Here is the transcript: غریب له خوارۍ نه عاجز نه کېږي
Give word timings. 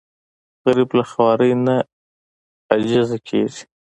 غریب 0.65 0.89
له 0.97 1.03
خوارۍ 1.11 1.51
نه 1.65 1.75
عاجز 2.69 3.07
نه 3.13 3.17
کېږي 3.27 3.63